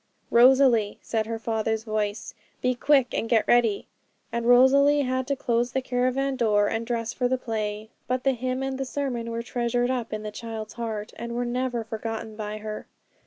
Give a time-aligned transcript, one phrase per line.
[0.31, 3.85] "''Rosalie' said her father's voice, 'be quick and get ready'
[4.31, 7.91] and Rosalie had to close the caravan door and dress for the play.
[8.07, 11.45] But the hymn and the sermon were treasured up in the child's heart, and were
[11.45, 12.87] never forgotten by her.